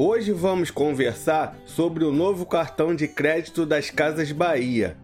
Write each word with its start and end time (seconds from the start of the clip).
Hoje 0.00 0.30
vamos 0.30 0.70
conversar 0.70 1.58
sobre 1.64 2.04
o 2.04 2.12
novo 2.12 2.46
cartão 2.46 2.94
de 2.94 3.08
crédito 3.08 3.66
das 3.66 3.90
Casas 3.90 4.30
Bahia. 4.30 4.96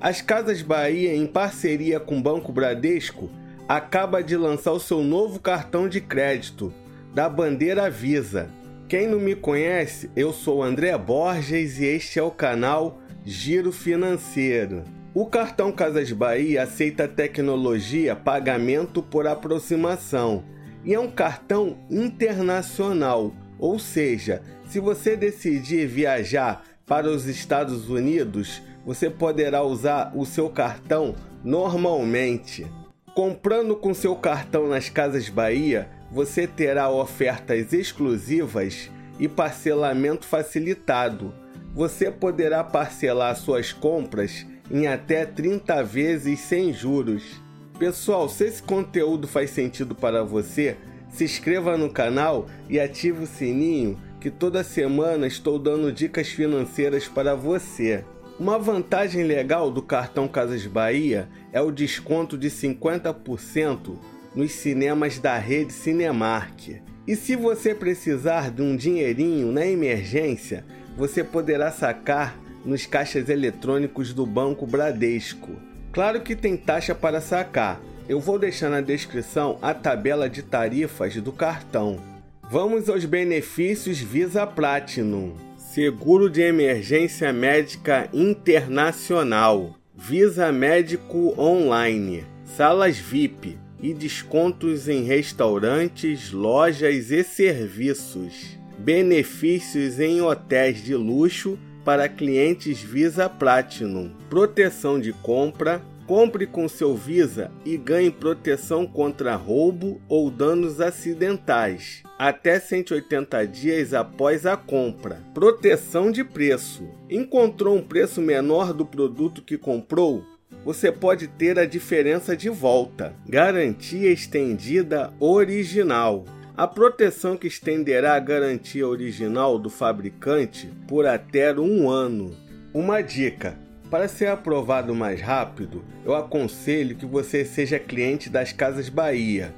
As 0.00 0.22
Casas 0.22 0.62
Bahia, 0.62 1.14
em 1.14 1.26
parceria 1.26 2.00
com 2.00 2.16
o 2.16 2.22
Banco 2.22 2.50
Bradesco, 2.50 3.28
acaba 3.68 4.22
de 4.22 4.38
lançar 4.38 4.72
o 4.72 4.80
seu 4.80 5.02
novo 5.02 5.38
cartão 5.38 5.86
de 5.86 6.00
crédito, 6.00 6.72
da 7.14 7.28
bandeira 7.28 7.90
Visa. 7.90 8.48
Quem 8.88 9.06
não 9.06 9.20
me 9.20 9.34
conhece, 9.34 10.10
eu 10.16 10.32
sou 10.32 10.62
André 10.62 10.96
Borges 10.96 11.78
e 11.78 11.84
este 11.84 12.18
é 12.18 12.22
o 12.22 12.30
canal 12.30 12.98
Giro 13.26 13.70
Financeiro. 13.70 14.82
O 15.12 15.26
cartão 15.26 15.70
Casas 15.70 16.10
Bahia 16.10 16.62
aceita 16.62 17.06
tecnologia 17.06 18.16
pagamento 18.16 19.02
por 19.02 19.26
aproximação 19.26 20.42
e 20.86 20.94
é 20.94 20.98
um 20.98 21.10
cartão 21.10 21.76
internacional, 21.90 23.34
ou 23.58 23.78
seja, 23.78 24.42
se 24.66 24.78
você 24.80 25.16
decidir 25.16 25.86
viajar 25.86 26.64
para 26.86 27.08
os 27.08 27.26
Estados 27.26 27.88
Unidos, 27.88 28.62
você 28.84 29.10
poderá 29.10 29.62
usar 29.62 30.12
o 30.14 30.24
seu 30.24 30.48
cartão 30.48 31.14
normalmente. 31.44 32.66
Comprando 33.14 33.76
com 33.76 33.92
seu 33.92 34.14
cartão 34.16 34.68
nas 34.68 34.88
Casas 34.88 35.28
Bahia, 35.28 35.88
você 36.10 36.46
terá 36.46 36.88
ofertas 36.88 37.72
exclusivas 37.72 38.90
e 39.18 39.28
parcelamento 39.28 40.24
facilitado. 40.24 41.34
Você 41.74 42.10
poderá 42.10 42.64
parcelar 42.64 43.36
suas 43.36 43.72
compras 43.72 44.46
em 44.70 44.86
até 44.86 45.26
30 45.26 45.82
vezes 45.82 46.40
sem 46.40 46.72
juros. 46.72 47.42
Pessoal, 47.78 48.28
se 48.28 48.44
esse 48.44 48.62
conteúdo 48.62 49.28
faz 49.28 49.50
sentido 49.50 49.94
para 49.94 50.24
você, 50.24 50.76
se 51.08 51.24
inscreva 51.24 51.76
no 51.76 51.90
canal 51.90 52.46
e 52.68 52.78
ative 52.78 53.24
o 53.24 53.26
sininho 53.26 53.98
que 54.20 54.30
toda 54.30 54.64
semana 54.64 55.26
estou 55.26 55.58
dando 55.58 55.92
dicas 55.92 56.28
financeiras 56.28 57.06
para 57.06 57.34
você. 57.34 58.04
Uma 58.38 58.58
vantagem 58.58 59.24
legal 59.24 59.70
do 59.70 59.82
cartão 59.82 60.28
Casas 60.28 60.66
Bahia 60.66 61.28
é 61.52 61.60
o 61.60 61.72
desconto 61.72 62.38
de 62.38 62.48
50% 62.48 63.96
nos 64.34 64.52
cinemas 64.52 65.18
da 65.18 65.36
rede 65.38 65.72
Cinemark. 65.72 66.80
E 67.06 67.16
se 67.16 67.34
você 67.34 67.74
precisar 67.74 68.50
de 68.50 68.62
um 68.62 68.76
dinheirinho 68.76 69.50
na 69.50 69.66
emergência, 69.66 70.64
você 70.96 71.24
poderá 71.24 71.70
sacar 71.70 72.38
nos 72.64 72.86
caixas 72.86 73.28
eletrônicos 73.28 74.12
do 74.12 74.26
Banco 74.26 74.66
Bradesco. 74.66 75.50
Claro 75.90 76.20
que 76.20 76.36
tem 76.36 76.56
taxa 76.56 76.94
para 76.94 77.20
sacar. 77.20 77.80
Eu 78.08 78.20
vou 78.20 78.38
deixar 78.38 78.70
na 78.70 78.80
descrição 78.80 79.58
a 79.60 79.74
tabela 79.74 80.30
de 80.30 80.42
tarifas 80.42 81.14
do 81.16 81.30
cartão. 81.30 82.00
Vamos 82.50 82.88
aos 82.88 83.04
benefícios 83.04 83.98
Visa 83.98 84.46
Platinum. 84.46 85.34
Seguro 85.58 86.30
de 86.30 86.40
emergência 86.40 87.30
médica 87.34 88.08
internacional. 88.14 89.76
Visa 89.94 90.50
Médico 90.50 91.34
Online. 91.38 92.24
Salas 92.46 92.96
VIP 92.96 93.58
e 93.78 93.92
descontos 93.92 94.88
em 94.88 95.02
restaurantes, 95.02 96.32
lojas 96.32 97.10
e 97.10 97.22
serviços. 97.22 98.58
Benefícios 98.78 100.00
em 100.00 100.22
hotéis 100.22 100.82
de 100.82 100.94
luxo 100.94 101.58
para 101.84 102.08
clientes 102.08 102.80
Visa 102.80 103.28
Platinum, 103.28 104.10
proteção 104.30 104.98
de 104.98 105.12
compra, 105.12 105.82
compre 106.08 106.46
com 106.46 106.66
seu 106.66 106.96
Visa 106.96 107.50
e 107.66 107.76
ganhe 107.76 108.10
proteção 108.10 108.86
contra 108.86 109.36
roubo 109.36 110.00
ou 110.08 110.30
danos 110.30 110.80
acidentais, 110.80 112.02
até 112.18 112.58
180 112.58 113.46
dias 113.46 113.92
após 113.92 114.46
a 114.46 114.56
compra. 114.56 115.22
Proteção 115.34 116.10
de 116.10 116.24
preço. 116.24 116.88
Encontrou 117.10 117.76
um 117.76 117.82
preço 117.82 118.22
menor 118.22 118.72
do 118.72 118.86
produto 118.86 119.42
que 119.42 119.58
comprou? 119.58 120.24
Você 120.64 120.90
pode 120.90 121.28
ter 121.28 121.58
a 121.58 121.66
diferença 121.66 122.34
de 122.34 122.48
volta. 122.48 123.14
Garantia 123.28 124.10
estendida 124.10 125.12
original 125.20 126.24
a 126.56 126.66
proteção 126.66 127.36
que 127.36 127.46
estenderá 127.46 128.16
a 128.16 128.18
garantia 128.18 128.84
original 128.84 129.60
do 129.60 129.70
fabricante 129.70 130.68
por 130.88 131.06
até 131.06 131.54
um 131.54 131.88
ano. 131.88 132.34
Uma 132.74 133.00
dica: 133.00 133.56
para 133.90 134.06
ser 134.06 134.26
aprovado 134.26 134.94
mais 134.94 135.20
rápido, 135.20 135.82
eu 136.04 136.14
aconselho 136.14 136.96
que 136.96 137.06
você 137.06 137.44
seja 137.44 137.78
cliente 137.78 138.28
das 138.28 138.52
Casas 138.52 138.88
Bahia. 138.88 139.54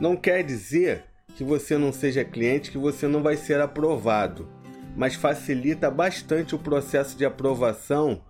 Não 0.00 0.16
quer 0.16 0.42
dizer 0.42 1.04
que 1.36 1.44
você 1.44 1.76
não 1.76 1.92
seja 1.92 2.24
cliente 2.24 2.70
que 2.70 2.78
você 2.78 3.06
não 3.06 3.22
vai 3.22 3.36
ser 3.36 3.60
aprovado, 3.60 4.48
mas 4.96 5.14
facilita 5.14 5.90
bastante 5.90 6.54
o 6.54 6.58
processo 6.58 7.16
de 7.16 7.24
aprovação 7.24 8.22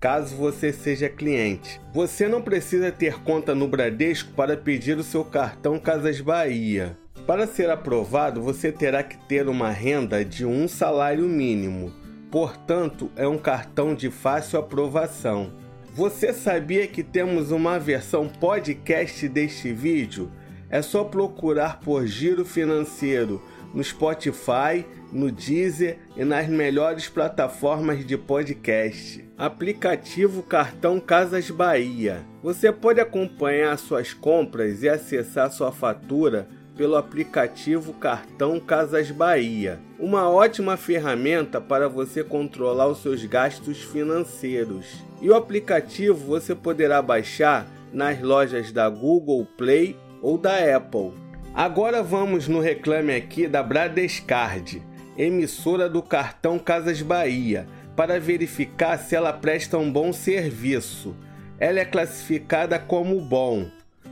caso 0.00 0.36
você 0.36 0.72
seja 0.72 1.08
cliente. 1.08 1.80
Você 1.92 2.28
não 2.28 2.40
precisa 2.40 2.90
ter 2.92 3.20
conta 3.22 3.54
no 3.54 3.66
Bradesco 3.66 4.32
para 4.32 4.56
pedir 4.56 4.96
o 4.96 5.02
seu 5.02 5.24
cartão 5.24 5.78
Casas 5.78 6.20
Bahia. 6.20 6.96
Para 7.26 7.46
ser 7.46 7.68
aprovado, 7.68 8.40
você 8.40 8.72
terá 8.72 9.02
que 9.02 9.18
ter 9.26 9.48
uma 9.48 9.70
renda 9.70 10.24
de 10.24 10.46
um 10.46 10.66
salário 10.68 11.24
mínimo. 11.28 11.92
Portanto, 12.30 13.10
é 13.16 13.26
um 13.26 13.38
cartão 13.38 13.94
de 13.94 14.10
fácil 14.10 14.58
aprovação. 14.58 15.52
Você 15.94 16.32
sabia 16.32 16.86
que 16.86 17.02
temos 17.02 17.50
uma 17.50 17.78
versão 17.78 18.28
podcast 18.28 19.28
deste 19.28 19.72
vídeo? 19.72 20.30
É 20.70 20.82
só 20.82 21.02
procurar 21.02 21.80
por 21.80 22.06
Giro 22.06 22.44
Financeiro 22.44 23.42
no 23.72 23.82
Spotify, 23.82 24.84
no 25.10 25.30
Deezer 25.30 25.98
e 26.16 26.24
nas 26.24 26.46
melhores 26.46 27.08
plataformas 27.08 28.06
de 28.06 28.16
podcast. 28.16 29.24
Aplicativo 29.36 30.42
Cartão 30.42 31.00
Casas 31.00 31.50
Bahia. 31.50 32.20
Você 32.42 32.70
pode 32.70 33.00
acompanhar 33.00 33.76
suas 33.78 34.12
compras 34.12 34.82
e 34.82 34.88
acessar 34.88 35.50
sua 35.50 35.72
fatura 35.72 36.48
pelo 36.78 36.94
aplicativo 36.94 37.92
Cartão 37.92 38.60
Casas 38.60 39.10
Bahia, 39.10 39.80
uma 39.98 40.30
ótima 40.30 40.76
ferramenta 40.76 41.60
para 41.60 41.88
você 41.88 42.22
controlar 42.22 42.86
os 42.86 43.02
seus 43.02 43.24
gastos 43.24 43.82
financeiros. 43.82 45.02
E 45.20 45.28
o 45.28 45.34
aplicativo 45.34 46.16
você 46.16 46.54
poderá 46.54 47.02
baixar 47.02 47.66
nas 47.92 48.22
lojas 48.22 48.70
da 48.70 48.88
Google 48.88 49.44
Play 49.44 49.96
ou 50.22 50.38
da 50.38 50.54
Apple. 50.76 51.10
Agora 51.52 52.00
vamos 52.00 52.46
no 52.46 52.60
reclame 52.60 53.12
aqui 53.12 53.48
da 53.48 53.60
Bradescard, 53.60 54.80
emissora 55.16 55.88
do 55.88 56.00
cartão 56.00 56.60
Casas 56.60 57.02
Bahia, 57.02 57.66
para 57.96 58.20
verificar 58.20 58.98
se 58.98 59.16
ela 59.16 59.32
presta 59.32 59.76
um 59.76 59.90
bom 59.90 60.12
serviço. 60.12 61.16
Ela 61.58 61.80
é 61.80 61.84
classificada 61.84 62.78
como 62.78 63.20
bom, 63.20 63.66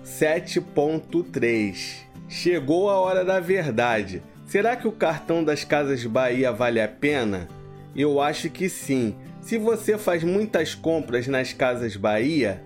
7.3. 0.05 2.06
Chegou 2.28 2.91
a 2.91 2.97
hora 2.97 3.25
da 3.25 3.38
verdade. 3.38 4.20
Será 4.47 4.75
que 4.75 4.88
o 4.88 4.92
cartão 4.92 5.44
das 5.44 5.62
Casas 5.62 6.04
Bahia 6.04 6.50
vale 6.53 6.81
a 6.81 6.88
pena? 6.88 7.47
Eu 7.94 8.20
acho 8.20 8.50
que 8.50 8.69
sim. 8.69 9.14
Se 9.41 9.56
você 9.59 9.97
faz 9.97 10.25
muitas 10.25 10.75
compras 10.75 11.28
nas 11.28 11.53
Casas 11.53 11.94
Bahia, 11.97 12.60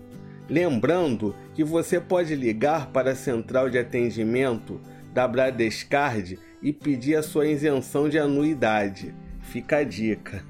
Lembrando 0.48 1.34
que 1.54 1.64
você 1.64 1.98
pode 2.00 2.36
ligar 2.36 2.92
para 2.92 3.10
a 3.12 3.16
central 3.16 3.68
de 3.68 3.78
atendimento 3.78 4.80
da 5.12 5.26
Bradescard 5.26 6.38
e 6.62 6.72
pedir 6.72 7.16
a 7.16 7.22
sua 7.22 7.46
isenção 7.46 8.08
de 8.08 8.18
anuidade. 8.18 9.12
Fica 9.50 9.78
a 9.78 9.82
dica. 9.84 10.44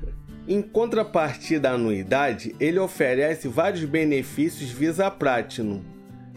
Em 0.47 0.61
contrapartida 0.61 1.71
à 1.71 1.73
anuidade, 1.73 2.55
ele 2.61 2.79
oferece 2.79 3.49
vários 3.49 3.83
benefícios 3.83 4.71
Visa 4.71 5.11
Platinum 5.11 5.81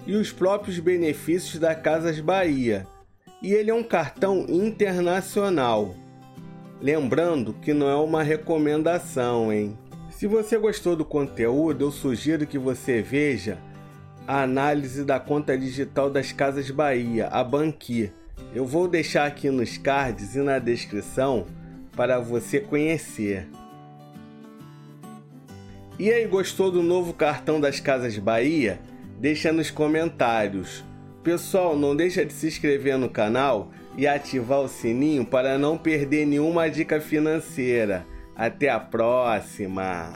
e 0.08 0.16
os 0.16 0.32
próprios 0.32 0.80
benefícios 0.80 1.60
da 1.60 1.76
Casas 1.76 2.22
Bahia. 2.22 2.88
E 3.42 3.52
ele 3.52 3.70
é 3.70 3.74
um 3.74 3.84
cartão 3.84 4.46
internacional. 4.48 5.94
Lembrando 6.80 7.52
que 7.52 7.74
não 7.74 7.90
é 7.90 7.96
uma 7.98 8.24
recomendação, 8.24 9.52
hein? 9.52 9.78
Se 10.10 10.26
você 10.26 10.58
gostou 10.58 10.96
do 10.96 11.04
conteúdo, 11.04 11.84
eu 11.84 11.92
sugiro 11.92 12.48
que 12.48 12.58
você 12.58 13.02
veja 13.02 13.58
a 14.26 14.42
análise 14.42 15.04
da 15.04 15.20
conta 15.20 15.58
digital 15.58 16.10
das 16.10 16.32
Casas 16.32 16.72
Bahia, 16.72 17.28
a 17.28 17.44
Banqui. 17.44 18.10
Eu 18.56 18.66
vou 18.66 18.88
deixar 18.88 19.26
aqui 19.26 19.50
nos 19.50 19.78
cards 19.78 20.34
e 20.34 20.40
na 20.40 20.60
descrição 20.60 21.46
para 21.96 22.20
você 22.20 22.60
conhecer. 22.60 23.48
E 26.00 26.12
aí, 26.12 26.26
gostou 26.26 26.72
do 26.72 26.82
novo 26.82 27.14
cartão 27.14 27.62
das 27.62 27.80
Casas 27.80 28.18
Bahia? 28.18 28.80
Deixa 29.20 29.52
nos 29.52 29.70
comentários. 29.70 30.84
Pessoal, 31.24 31.78
não 31.78 31.96
deixa 31.96 32.26
de 32.26 32.34
se 32.34 32.48
inscrever 32.48 32.98
no 32.98 33.10
canal 33.10 33.72
e 33.96 34.08
ativar 34.08 34.60
o 34.60 34.68
sininho 34.68 35.24
para 35.24 35.58
não 35.58 35.78
perder 35.78 36.26
nenhuma 36.26 36.70
dica 36.70 37.00
financeira. 37.00 38.06
Até 38.36 38.70
a 38.70 38.80
próxima! 38.80 40.14